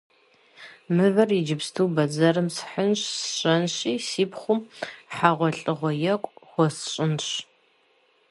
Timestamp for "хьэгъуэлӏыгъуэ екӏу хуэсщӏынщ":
5.15-7.27